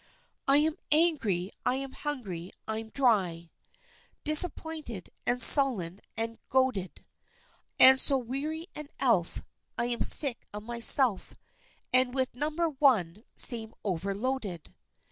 I 0.47 0.57
am 0.57 0.77
angry, 0.91 1.51
I'm 1.63 1.91
hungry, 1.91 2.49
I'm 2.67 2.89
dry, 2.89 3.51
Disappointed, 4.23 5.11
and 5.27 5.39
sullen, 5.39 5.99
and 6.17 6.39
goaded, 6.49 7.05
And 7.79 7.99
so 7.99 8.17
weary 8.17 8.65
an 8.73 8.87
elf, 8.99 9.43
I 9.77 9.85
am 9.85 10.01
sick 10.01 10.47
of 10.55 10.63
myself, 10.63 11.35
And 11.93 12.15
with 12.15 12.33
Number 12.33 12.67
One 12.67 13.25
seem 13.35 13.75
overloaded. 13.83 14.73